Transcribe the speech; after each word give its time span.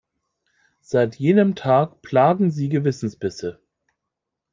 Seit 0.79 1.17
jenem 1.17 1.53
Tag 1.53 2.01
plagen 2.01 2.49
sie 2.49 2.69
Gewissensbisse. 2.69 3.61